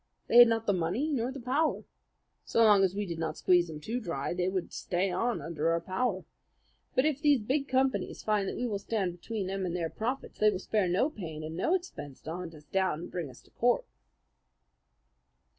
[0.25, 1.83] They had not the money nor the power.
[2.43, 5.69] So long as we did not squeeze them too dry, they would stay on under
[5.69, 6.25] our power.
[6.95, 10.49] But if these big companies find that we stand between them and their profits, they
[10.49, 13.51] will spare no pains and no expense to hunt us down and bring us to
[13.51, 13.85] court."